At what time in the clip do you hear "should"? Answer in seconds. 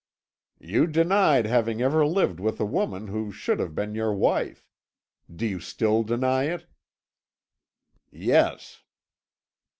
3.31-3.59